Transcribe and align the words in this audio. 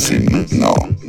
tuned. 0.00 0.46
C'est 0.48 0.99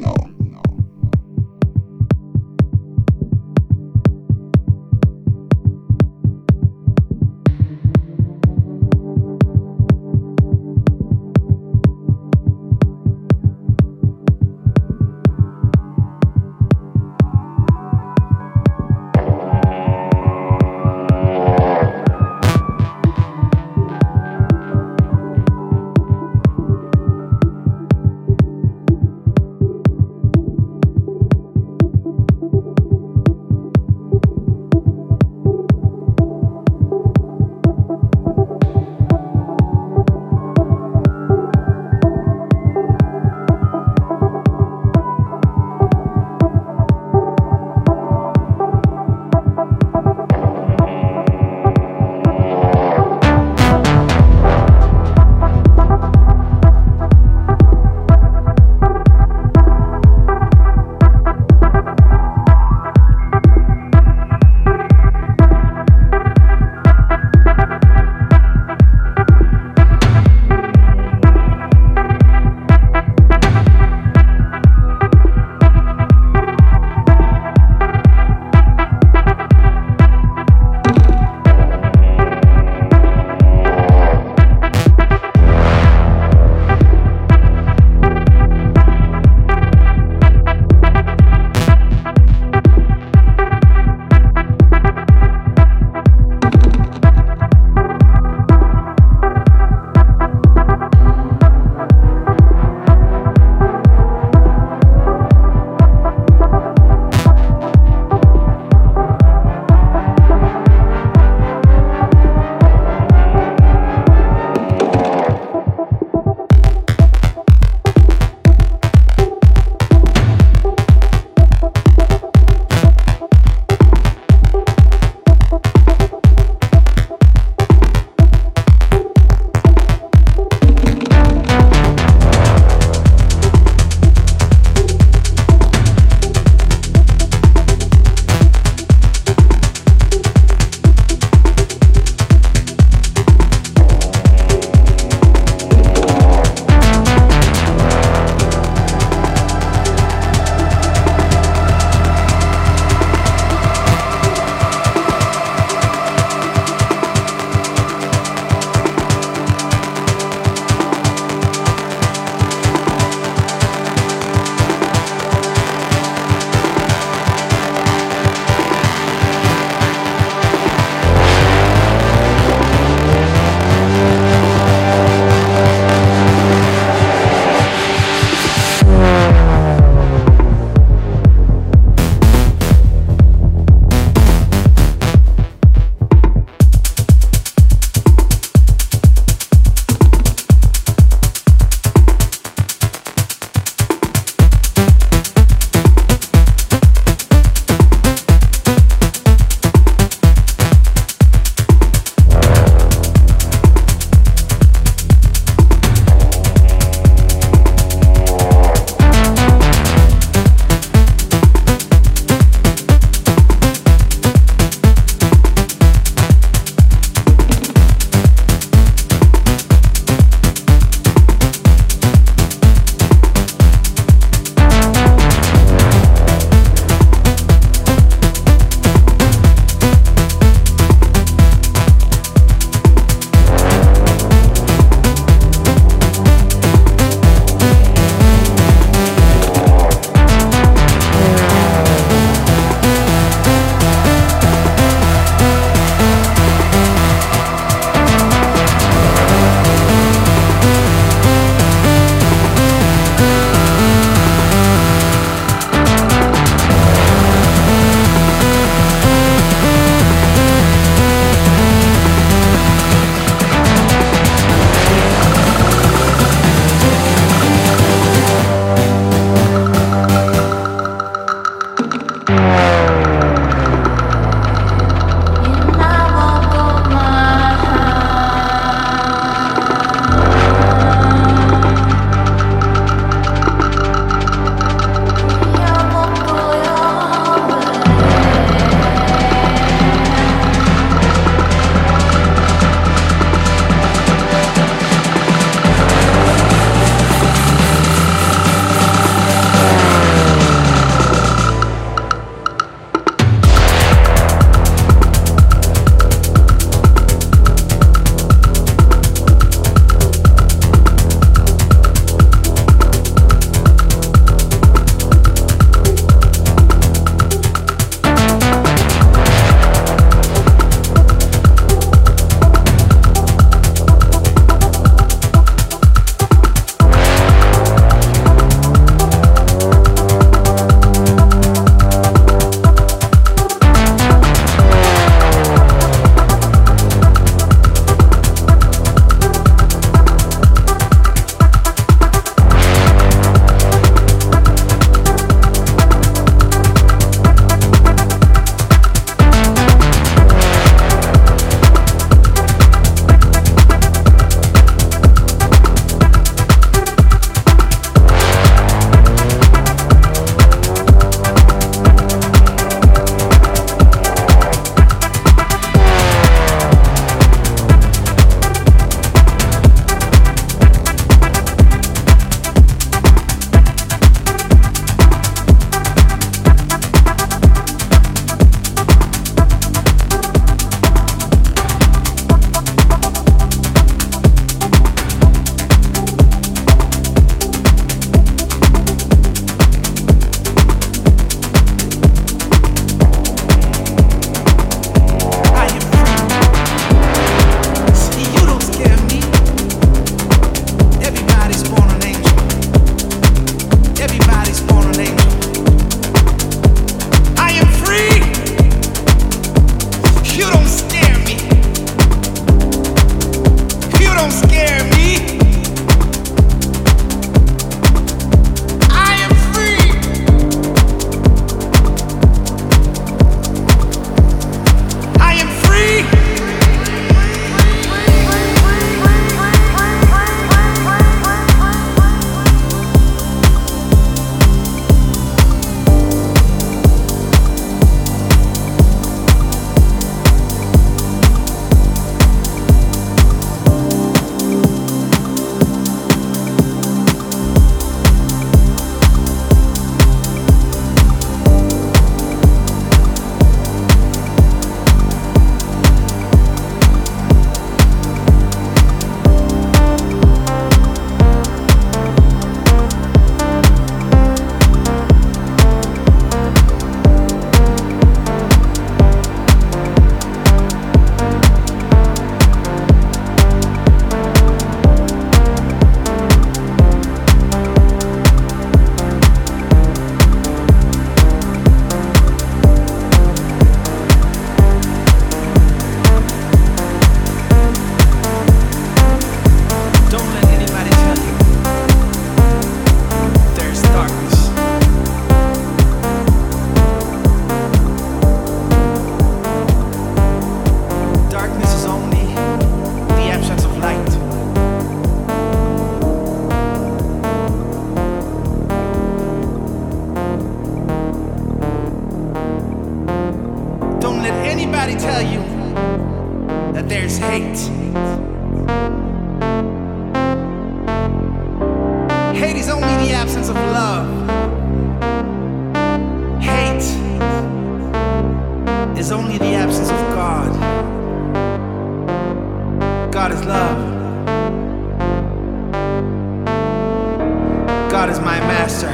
God 538.01 538.09
is 538.09 538.19
my 538.19 538.39
master. 538.39 538.89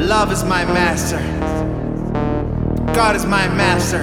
Love 0.00 0.32
is 0.32 0.42
my 0.42 0.64
master. 0.64 1.18
God 2.94 3.14
is 3.14 3.26
my 3.26 3.46
master. 3.48 4.02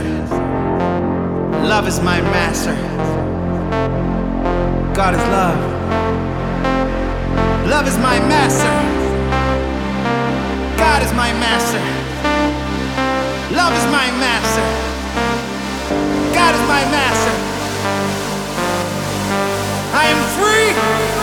Love 1.66 1.88
is 1.88 2.00
my 2.00 2.22
master. 2.22 2.76
God 4.94 5.16
is 5.16 5.24
love. 5.34 5.58
Love 7.68 7.88
is 7.88 7.98
my 7.98 8.20
master. 8.30 8.74
God 10.78 11.02
is 11.02 11.12
my 11.14 11.34
master. 11.34 11.82
Love 13.52 13.74
is 13.74 13.86
my 13.92 14.12
master. 14.22 14.68
God 16.36 16.54
is 16.54 16.62
my 16.70 16.84
master. 16.94 17.36
I 19.92 20.06
am 20.14 20.22
free. 20.38 21.23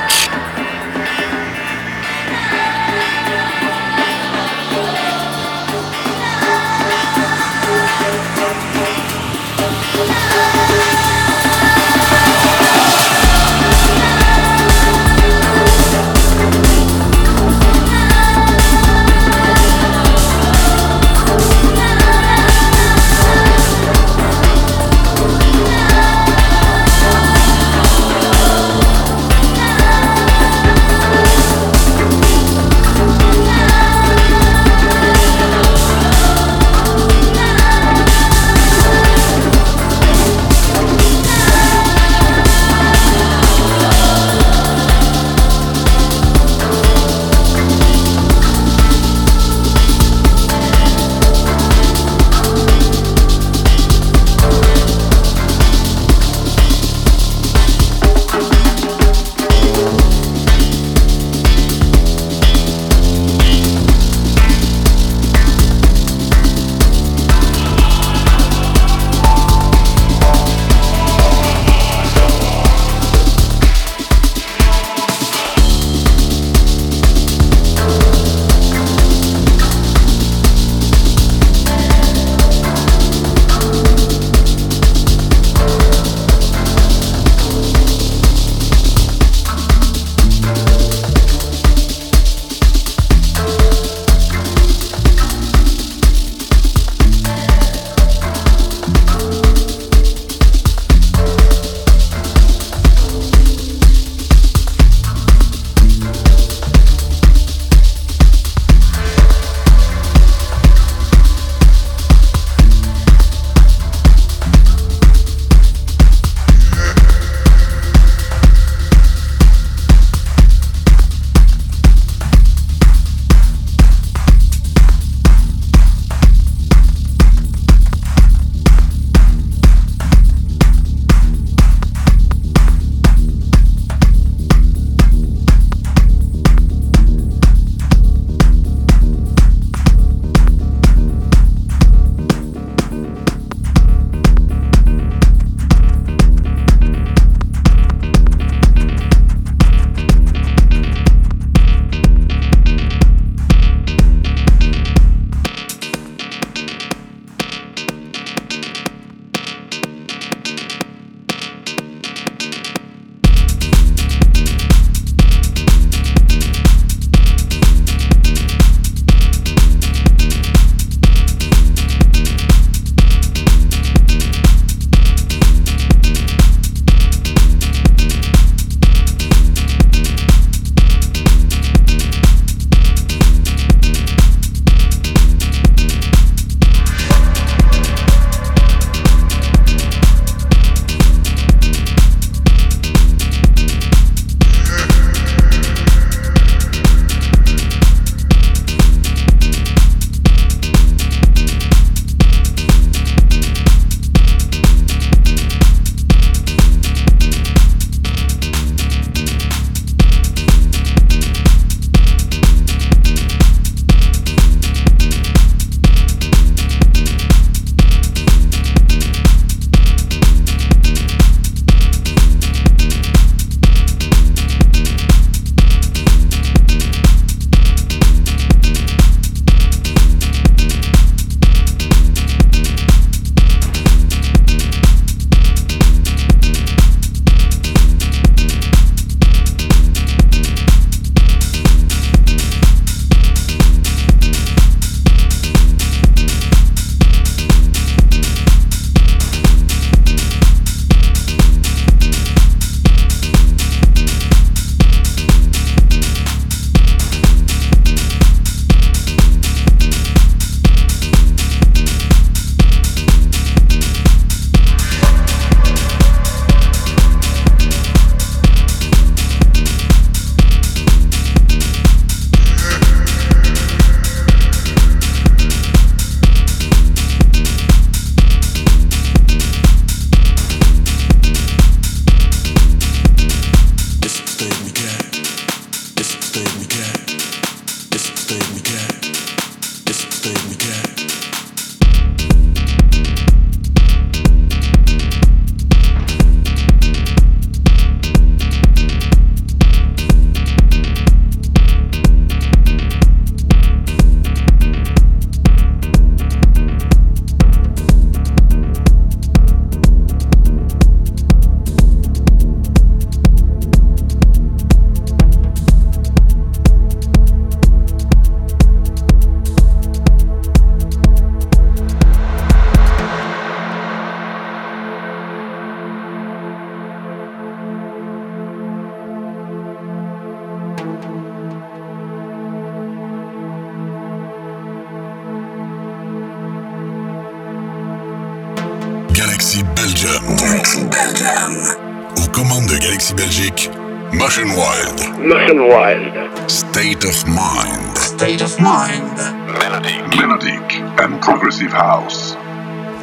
Aux 341.11 342.27
commandes 342.31 342.67
de 342.67 342.77
Galaxy 342.77 343.13
Belgique, 343.13 343.69
Motion 344.13 344.47
Wild. 344.55 345.19
Motion 345.19 345.67
Wild. 345.67 346.49
State 346.49 347.03
of 347.03 347.27
Mind. 347.27 347.97
State 347.97 348.41
of 348.41 348.57
mind. 348.61 349.17
Melodic, 349.59 350.01
melodic 350.17 350.81
and 351.03 351.19
progressive 351.19 351.73
house. 351.73 352.37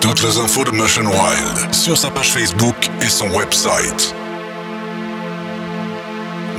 Toutes 0.00 0.22
les 0.22 0.38
infos 0.38 0.64
de 0.64 0.70
Motion 0.70 1.04
Wild 1.04 1.74
sur 1.74 1.98
sa 1.98 2.08
page 2.10 2.32
Facebook 2.32 2.76
et 3.02 3.10
son 3.10 3.28
website. 3.28 4.14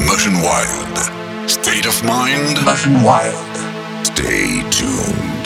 Motion 0.01 0.33
Wild. 0.43 0.99
State 1.47 1.88
of 1.88 2.03
Mind. 2.03 2.63
Motion 2.63 3.03
wild. 3.03 3.33
Stay 4.03 4.62
tuned. 4.69 5.38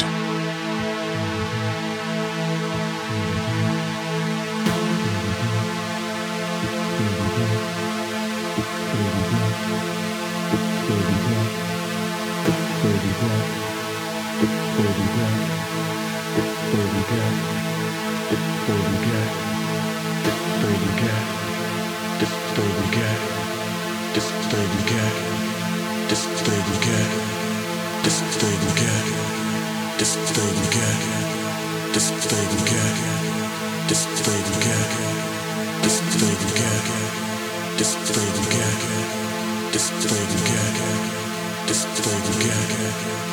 It's 42.96 43.33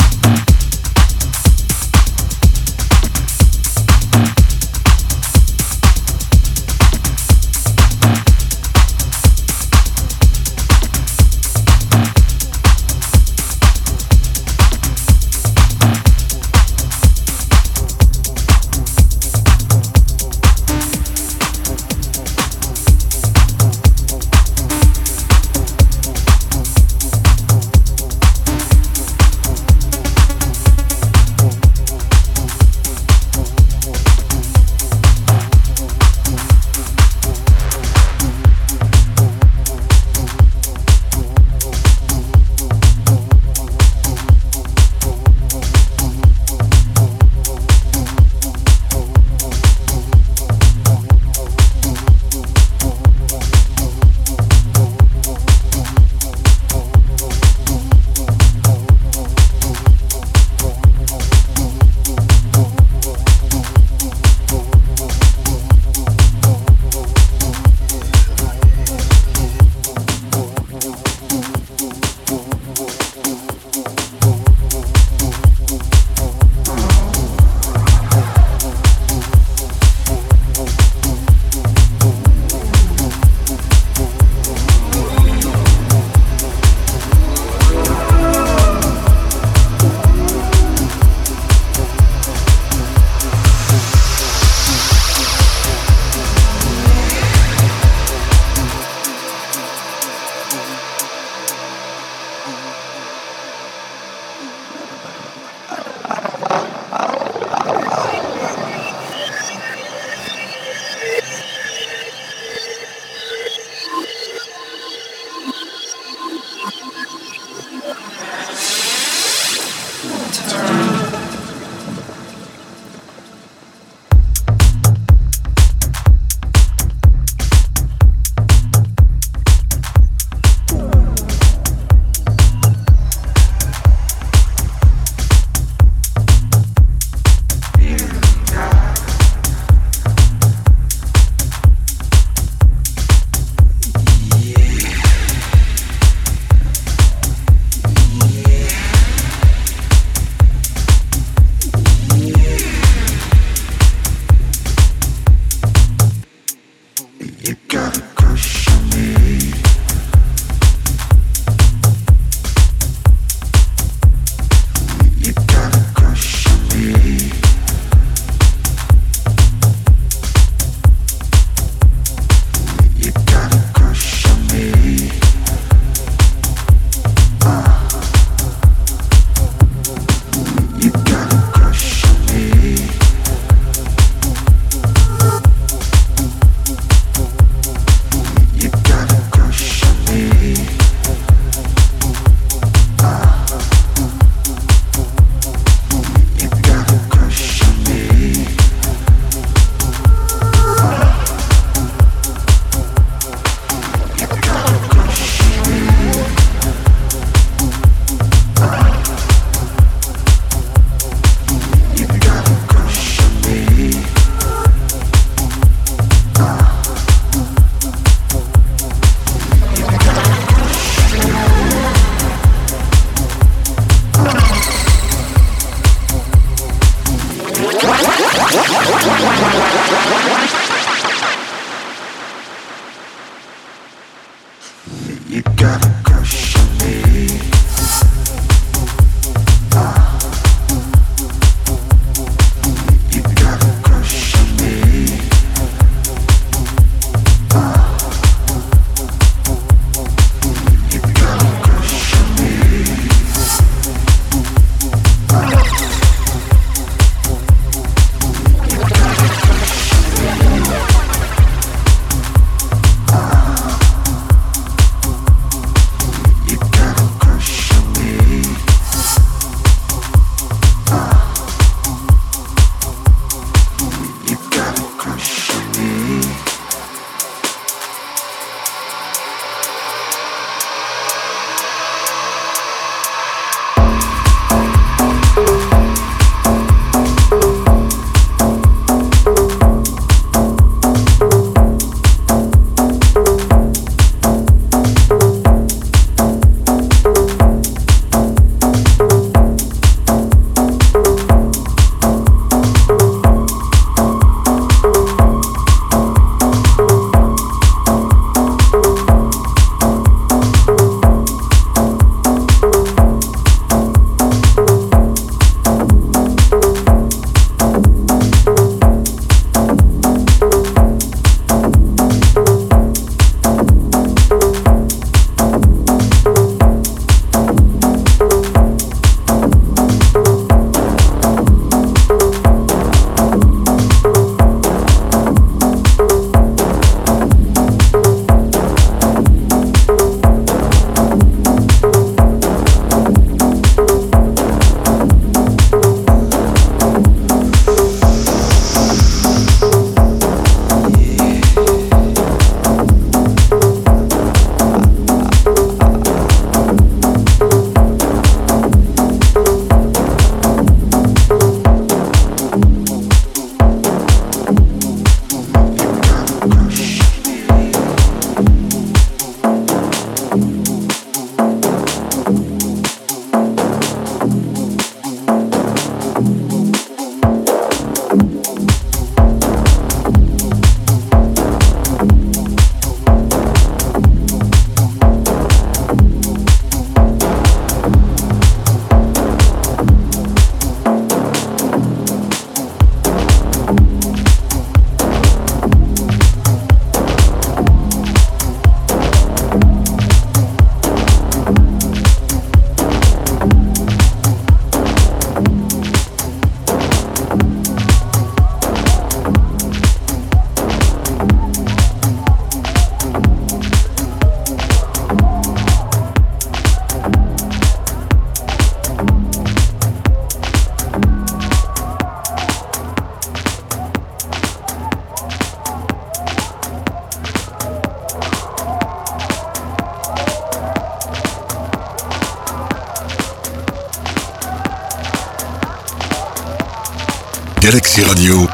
Galaxy 437.71 438.03
Radio, 438.03 438.49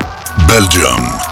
Belgium. 0.48 1.27